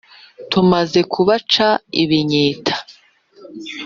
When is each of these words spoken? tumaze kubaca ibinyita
tumaze 0.51 0.99
kubaca 1.13 1.67
ibinyita 2.01 2.73